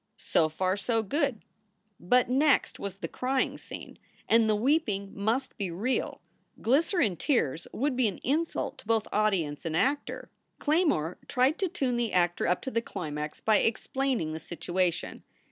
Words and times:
So 0.17 0.49
far 0.49 0.77
so 0.77 1.03
good. 1.03 1.43
But 1.99 2.27
next 2.27 2.79
was 2.79 2.95
the 2.95 3.07
crying 3.07 3.59
scene, 3.59 3.99
and 4.27 4.49
the 4.49 4.55
weeping 4.55 5.11
must 5.13 5.55
be 5.59 5.69
real. 5.69 6.21
Glycerine 6.59 7.17
tears 7.17 7.67
would 7.71 7.95
be 7.95 8.07
an 8.07 8.17
insult 8.23 8.79
to 8.79 8.87
both 8.87 9.07
audience 9.13 9.63
and 9.63 9.77
actor. 9.77 10.31
Claymore 10.57 11.19
tried 11.27 11.59
to 11.59 11.67
tune 11.69 11.97
the 11.97 12.13
actor 12.13 12.47
up 12.47 12.63
to 12.63 12.71
the 12.71 12.81
climax 12.81 13.41
by 13.41 13.57
explaining 13.57 14.33
the 14.33 14.39
situation. 14.39 15.21